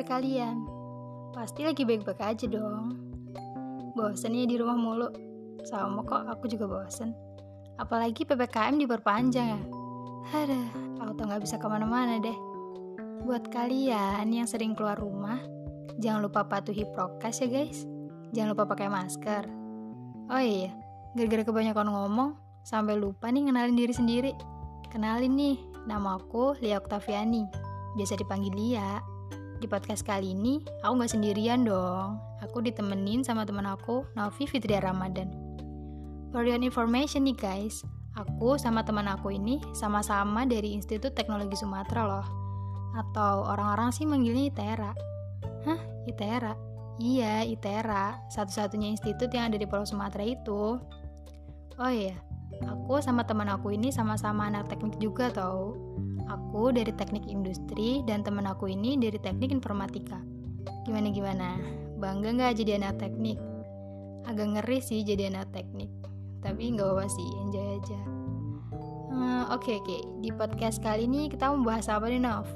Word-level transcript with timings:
kalian? 0.00 0.64
Pasti 1.36 1.68
lagi 1.68 1.84
baik-baik 1.84 2.24
aja 2.24 2.48
dong. 2.48 2.96
Bosen 3.92 4.32
ya 4.32 4.48
di 4.48 4.56
rumah 4.56 4.80
mulu. 4.80 5.12
Sama 5.68 6.00
kok, 6.08 6.24
aku 6.24 6.48
juga 6.48 6.64
bosen. 6.64 7.12
Apalagi 7.76 8.24
PPKM 8.24 8.80
diperpanjang 8.80 9.48
ya. 9.52 9.60
Aduh, 10.32 10.68
tuh 11.12 11.28
gak 11.28 11.44
bisa 11.44 11.60
ke 11.60 11.66
mana-mana 11.68 12.16
deh. 12.16 12.36
Buat 13.22 13.52
kalian 13.52 14.26
yang 14.32 14.48
sering 14.48 14.74
keluar 14.74 14.98
rumah, 14.98 15.38
jangan 16.00 16.26
lupa 16.26 16.48
patuhi 16.48 16.88
prokes 16.90 17.44
ya 17.44 17.48
guys. 17.48 17.84
Jangan 18.32 18.56
lupa 18.56 18.64
pakai 18.72 18.88
masker. 18.88 19.44
Oh 20.32 20.40
iya, 20.40 20.72
gara-gara 21.12 21.44
kebanyakan 21.44 21.92
ngomong, 21.92 22.30
sampai 22.64 22.96
lupa 22.96 23.28
nih 23.28 23.46
ngenalin 23.46 23.76
diri 23.76 23.94
sendiri. 23.94 24.32
Kenalin 24.88 25.36
nih, 25.36 25.56
nama 25.84 26.16
aku 26.16 26.56
Lia 26.64 26.80
Oktaviani. 26.80 27.46
Biasa 27.94 28.16
dipanggil 28.16 28.52
Lia. 28.56 29.11
Di 29.62 29.70
podcast 29.70 30.02
kali 30.02 30.34
ini, 30.34 30.58
aku 30.82 31.06
gak 31.06 31.14
sendirian 31.14 31.62
dong. 31.62 32.18
Aku 32.42 32.58
ditemenin 32.58 33.22
sama 33.22 33.46
teman 33.46 33.62
aku, 33.70 34.02
Novi 34.18 34.42
Fitria 34.50 34.82
Ramadan. 34.82 35.30
For 36.34 36.42
your 36.42 36.58
information 36.58 37.22
nih 37.30 37.38
guys, 37.38 37.86
aku 38.18 38.58
sama 38.58 38.82
teman 38.82 39.06
aku 39.06 39.30
ini 39.30 39.62
sama-sama 39.70 40.42
dari 40.50 40.74
Institut 40.74 41.14
Teknologi 41.14 41.54
Sumatera 41.54 42.02
loh. 42.02 42.26
Atau 42.98 43.46
orang-orang 43.46 43.94
sih 43.94 44.02
manggilnya 44.02 44.50
ITERA. 44.50 44.92
Hah? 45.70 45.80
ITERA? 46.10 46.58
Iya, 46.98 47.46
ITERA. 47.46 48.18
Satu-satunya 48.34 48.90
institut 48.90 49.30
yang 49.30 49.46
ada 49.46 49.62
di 49.62 49.70
Pulau 49.70 49.86
Sumatera 49.86 50.26
itu. 50.26 50.82
Oh 51.78 51.92
iya, 51.94 52.18
aku 52.66 52.98
sama 52.98 53.22
teman 53.30 53.46
aku 53.46 53.70
ini 53.78 53.94
sama-sama 53.94 54.50
anak 54.50 54.66
teknik 54.74 54.98
juga 54.98 55.30
tau. 55.30 55.78
Aku 56.30 56.70
dari 56.70 56.92
teknik 56.94 57.26
industri 57.26 58.04
dan 58.06 58.22
teman 58.22 58.46
aku 58.46 58.70
ini 58.70 58.94
dari 59.00 59.18
teknik 59.18 59.50
informatika. 59.50 60.20
Gimana-gimana? 60.86 61.58
Bangga 61.98 62.34
nggak 62.34 62.62
jadi 62.62 62.78
anak 62.82 63.02
teknik? 63.02 63.38
Agak 64.26 64.54
ngeri 64.54 64.78
sih 64.78 65.02
jadi 65.02 65.30
anak 65.30 65.50
teknik. 65.50 65.90
Tapi 66.42 66.74
nggak 66.74 66.88
apa 66.94 67.06
sih, 67.10 67.28
enjoy 67.46 67.66
aja. 67.78 68.00
Oke 69.12 69.18
uh, 69.18 69.44
oke, 69.52 69.62
okay, 69.62 69.76
okay. 69.82 70.00
di 70.22 70.30
podcast 70.32 70.78
kali 70.80 71.04
ini 71.06 71.28
kita 71.28 71.50
membahas 71.50 71.90
apa 71.90 72.06
nih 72.08 72.22
Nov? 72.22 72.48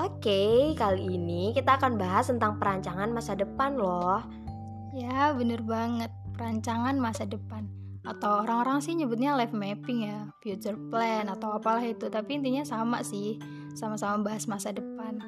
Oke, 0.00 0.72
kali 0.78 1.18
ini 1.18 1.52
kita 1.52 1.76
akan 1.76 2.00
bahas 2.00 2.32
tentang 2.32 2.56
perancangan 2.56 3.12
masa 3.12 3.36
depan 3.36 3.76
loh. 3.76 4.22
Ya, 4.96 5.36
bener 5.36 5.60
banget. 5.60 6.08
Perancangan 6.38 6.96
masa 6.96 7.28
depan 7.28 7.68
atau 8.00 8.40
orang-orang 8.44 8.80
sih 8.80 8.96
nyebutnya 8.96 9.36
life 9.36 9.52
mapping 9.52 10.08
ya, 10.08 10.32
future 10.40 10.76
plan 10.88 11.28
atau 11.28 11.56
apalah 11.56 11.84
itu, 11.84 12.08
tapi 12.08 12.40
intinya 12.40 12.64
sama 12.64 13.04
sih, 13.04 13.36
sama-sama 13.76 14.24
bahas 14.32 14.48
masa 14.48 14.72
depan. 14.72 15.20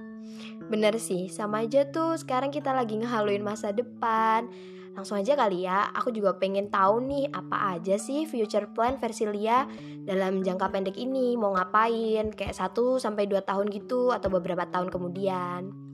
Bener 0.73 0.97
sih, 0.97 1.28
sama 1.28 1.69
aja 1.69 1.84
tuh 1.93 2.17
sekarang 2.17 2.48
kita 2.48 2.73
lagi 2.73 2.97
ngehaluin 2.97 3.45
masa 3.45 3.77
depan. 3.77 4.48
Langsung 4.93 5.17
aja 5.17 5.33
kali 5.33 5.65
ya, 5.65 5.89
aku 5.93 6.12
juga 6.12 6.37
pengen 6.37 6.69
tahu 6.69 7.00
nih 7.09 7.25
apa 7.33 7.77
aja 7.77 7.97
sih 7.97 8.28
future 8.28 8.69
plan 8.77 9.00
versi 9.00 9.25
Lia 9.25 9.65
dalam 10.05 10.45
jangka 10.45 10.69
pendek 10.69 10.97
ini, 11.00 11.37
mau 11.37 11.56
ngapain, 11.56 12.33
kayak 12.33 12.56
1 12.56 13.00
sampai 13.00 13.25
2 13.25 13.41
tahun 13.41 13.73
gitu 13.73 14.12
atau 14.12 14.28
beberapa 14.28 14.69
tahun 14.69 14.93
kemudian. 14.93 15.92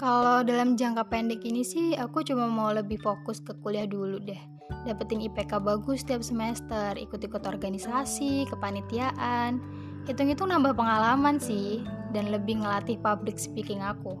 Kalau 0.00 0.40
dalam 0.40 0.80
jangka 0.80 1.12
pendek 1.12 1.44
ini 1.44 1.60
sih 1.60 1.92
aku 1.92 2.24
cuma 2.24 2.48
mau 2.48 2.72
lebih 2.72 2.96
fokus 3.04 3.36
ke 3.44 3.52
kuliah 3.60 3.84
dulu 3.84 4.16
deh 4.24 4.40
dapetin 4.84 5.20
IPK 5.20 5.60
bagus 5.60 6.00
setiap 6.00 6.24
semester, 6.24 6.96
ikut-ikut 6.96 7.44
organisasi, 7.44 8.48
kepanitiaan. 8.48 9.60
Hitung-hitung 10.08 10.48
nambah 10.48 10.72
pengalaman 10.72 11.36
sih, 11.36 11.84
dan 12.16 12.32
lebih 12.32 12.64
ngelatih 12.64 12.96
public 13.04 13.36
speaking 13.36 13.84
aku. 13.84 14.16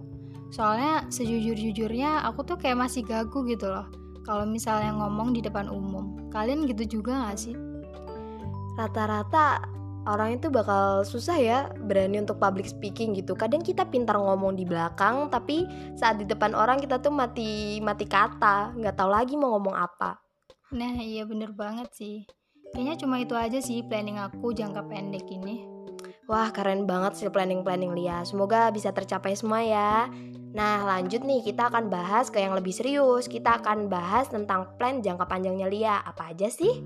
Soalnya 0.52 1.06
sejujur-jujurnya 1.08 2.26
aku 2.26 2.44
tuh 2.44 2.58
kayak 2.60 2.76
masih 2.76 3.06
gagu 3.06 3.46
gitu 3.48 3.70
loh. 3.70 3.88
Kalau 4.26 4.44
misalnya 4.44 4.92
ngomong 5.00 5.32
di 5.32 5.40
depan 5.40 5.72
umum, 5.72 6.28
kalian 6.28 6.68
gitu 6.68 7.00
juga 7.00 7.30
gak 7.30 7.40
sih? 7.40 7.56
Rata-rata 8.76 9.64
orang 10.08 10.40
itu 10.40 10.48
bakal 10.48 11.02
susah 11.04 11.36
ya 11.36 11.58
berani 11.84 12.20
untuk 12.22 12.40
public 12.40 12.68
speaking 12.68 13.16
gitu. 13.16 13.36
Kadang 13.36 13.60
kita 13.60 13.88
pintar 13.88 14.16
ngomong 14.16 14.56
di 14.56 14.64
belakang, 14.64 15.28
tapi 15.28 15.64
saat 15.96 16.20
di 16.20 16.28
depan 16.28 16.56
orang 16.56 16.80
kita 16.80 17.00
tuh 17.00 17.12
mati 17.12 17.80
mati 17.84 18.08
kata, 18.08 18.76
nggak 18.76 18.96
tahu 18.96 19.10
lagi 19.12 19.34
mau 19.36 19.56
ngomong 19.56 19.76
apa. 19.76 20.20
Nah 20.70 21.02
iya 21.02 21.26
bener 21.26 21.50
banget 21.50 21.90
sih 21.90 22.30
Kayaknya 22.70 22.94
cuma 23.02 23.18
itu 23.18 23.34
aja 23.34 23.58
sih 23.58 23.82
planning 23.82 24.22
aku 24.22 24.54
jangka 24.54 24.86
pendek 24.86 25.26
ini 25.26 25.66
Wah 26.30 26.54
keren 26.54 26.86
banget 26.86 27.18
sih 27.18 27.26
planning-planning 27.26 27.90
Lia 27.90 28.22
Semoga 28.22 28.70
bisa 28.70 28.94
tercapai 28.94 29.34
semua 29.34 29.66
ya 29.66 30.06
Nah 30.54 30.86
lanjut 30.86 31.26
nih 31.26 31.42
kita 31.42 31.74
akan 31.74 31.90
bahas 31.90 32.30
ke 32.30 32.38
yang 32.38 32.54
lebih 32.54 32.70
serius 32.70 33.26
Kita 33.26 33.58
akan 33.58 33.90
bahas 33.90 34.30
tentang 34.30 34.78
plan 34.78 35.02
jangka 35.02 35.26
panjangnya 35.26 35.66
Lia 35.66 35.96
Apa 36.06 36.30
aja 36.30 36.46
sih? 36.46 36.78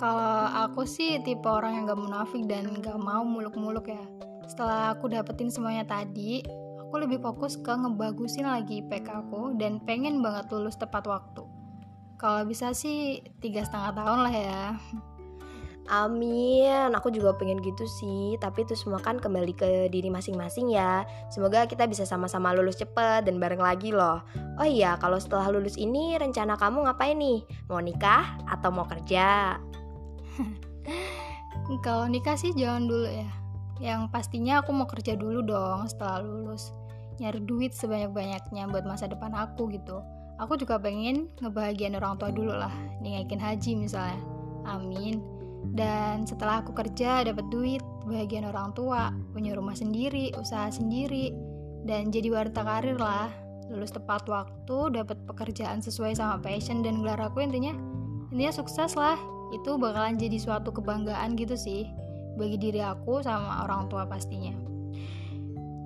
Kalau 0.00 0.48
aku 0.68 0.88
sih 0.88 1.20
tipe 1.22 1.46
orang 1.46 1.82
yang 1.82 1.84
gak 1.90 2.00
munafik 2.00 2.44
dan 2.48 2.68
gak 2.80 2.98
mau 2.98 3.22
muluk-muluk 3.22 3.90
ya 3.90 4.02
Setelah 4.48 4.96
aku 4.96 5.12
dapetin 5.12 5.52
semuanya 5.52 5.86
tadi 5.86 6.42
Aku 6.80 7.00
lebih 7.00 7.22
fokus 7.22 7.56
ke 7.60 7.72
ngebagusin 7.72 8.48
lagi 8.48 8.84
IPK 8.84 9.08
aku 9.28 9.56
Dan 9.56 9.80
pengen 9.84 10.20
banget 10.24 10.50
lulus 10.52 10.76
tepat 10.80 11.06
waktu 11.06 11.62
kalau 12.22 12.46
bisa 12.46 12.70
sih 12.70 13.18
tiga 13.42 13.66
setengah 13.66 13.98
tahun 13.98 14.18
lah 14.22 14.30
ya. 14.30 14.62
Amin, 15.90 16.94
aku 16.94 17.10
juga 17.10 17.34
pengen 17.34 17.58
gitu 17.58 17.82
sih 17.90 18.38
Tapi 18.38 18.62
itu 18.62 18.78
semua 18.78 19.02
kan 19.02 19.18
kembali 19.18 19.50
ke 19.50 19.70
diri 19.90 20.14
masing-masing 20.14 20.70
ya 20.70 21.02
Semoga 21.26 21.66
kita 21.66 21.90
bisa 21.90 22.06
sama-sama 22.06 22.54
lulus 22.54 22.78
cepet 22.78 23.26
dan 23.26 23.42
bareng 23.42 23.58
lagi 23.58 23.90
loh 23.90 24.22
Oh 24.62 24.68
iya, 24.68 24.94
kalau 25.02 25.18
setelah 25.18 25.50
lulus 25.50 25.74
ini 25.74 26.14
rencana 26.14 26.54
kamu 26.54 26.86
ngapain 26.86 27.18
nih? 27.18 27.42
Mau 27.66 27.82
nikah 27.82 28.38
atau 28.46 28.70
mau 28.70 28.86
kerja? 28.86 29.58
kalau 31.86 32.06
nikah 32.08 32.36
sih 32.36 32.52
jangan 32.54 32.88
dulu 32.88 33.08
ya. 33.08 33.28
Yang 33.82 34.14
pastinya 34.14 34.62
aku 34.62 34.70
mau 34.70 34.86
kerja 34.86 35.18
dulu 35.18 35.42
dong 35.42 35.88
setelah 35.90 36.22
lulus. 36.22 36.70
Nyari 37.18 37.42
duit 37.44 37.74
sebanyak-banyaknya 37.74 38.70
buat 38.70 38.86
masa 38.86 39.10
depan 39.10 39.34
aku 39.34 39.70
gitu. 39.74 40.00
Aku 40.40 40.58
juga 40.58 40.78
pengen 40.78 41.30
ngebahagiain 41.42 41.94
orang 41.98 42.18
tua 42.18 42.30
dulu 42.30 42.54
lah. 42.54 42.72
Nengakin 43.02 43.42
haji 43.42 43.72
misalnya. 43.78 44.18
Amin. 44.66 45.22
Dan 45.74 46.26
setelah 46.26 46.62
aku 46.62 46.74
kerja 46.74 47.22
dapat 47.22 47.46
duit 47.50 47.82
bahagian 48.06 48.46
orang 48.50 48.74
tua 48.74 49.14
punya 49.30 49.54
rumah 49.54 49.78
sendiri 49.78 50.34
usaha 50.34 50.66
sendiri 50.74 51.30
dan 51.86 52.10
jadi 52.10 52.30
warta 52.30 52.62
karir 52.66 52.98
lah. 52.98 53.30
Lulus 53.70 53.94
tepat 53.94 54.26
waktu 54.26 54.94
dapat 54.94 55.16
pekerjaan 55.26 55.78
sesuai 55.80 56.18
sama 56.18 56.42
passion 56.42 56.82
dan 56.82 57.02
gelar 57.02 57.18
aku 57.22 57.42
intinya. 57.42 57.74
Intinya 58.30 58.52
sukses 58.52 58.98
lah 58.98 59.18
itu 59.52 59.76
bakalan 59.76 60.16
jadi 60.16 60.40
suatu 60.40 60.72
kebanggaan 60.72 61.36
gitu 61.36 61.54
sih 61.54 61.86
bagi 62.40 62.56
diri 62.56 62.80
aku 62.80 63.20
sama 63.20 63.68
orang 63.68 63.92
tua 63.92 64.08
pastinya 64.08 64.72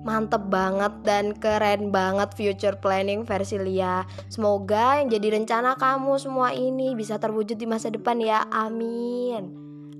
mantep 0.07 0.47
banget 0.47 0.93
dan 1.03 1.35
keren 1.35 1.91
banget 1.91 2.31
future 2.31 2.79
planning 2.79 3.27
versi 3.27 3.59
Lia. 3.59 4.07
Semoga 4.31 5.03
yang 5.03 5.11
jadi 5.11 5.35
rencana 5.35 5.75
kamu 5.75 6.15
semua 6.15 6.55
ini 6.55 6.95
bisa 6.95 7.19
terwujud 7.19 7.59
di 7.59 7.67
masa 7.67 7.91
depan 7.91 8.15
ya. 8.23 8.47
Amin. 8.47 9.51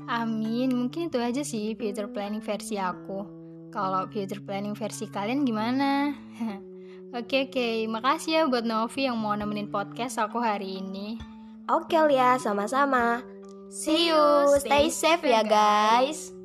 Amin. 0.08 0.72
Mungkin 0.72 1.12
itu 1.12 1.20
aja 1.20 1.44
sih 1.44 1.76
future 1.76 2.08
planning 2.08 2.40
versi 2.40 2.80
aku. 2.80 3.28
Kalau 3.68 4.08
future 4.08 4.40
planning 4.40 4.80
versi 4.80 5.12
kalian 5.12 5.44
gimana? 5.44 6.16
Oke 7.16 7.48
oke, 7.48 7.88
makasih 7.88 8.32
ya 8.36 8.42
buat 8.52 8.68
Novi 8.68 9.08
yang 9.08 9.16
mau 9.16 9.32
nemenin 9.32 9.72
podcast 9.72 10.20
aku 10.20 10.44
hari 10.44 10.84
ini. 10.84 11.16
Oke 11.72 11.96
Lia, 12.04 12.36
sama-sama. 12.36 13.24
See 13.70 14.08
you, 14.08 14.48
stay 14.64 14.90
safe 14.90 15.28
ya 15.28 15.44
guys. 15.44 16.37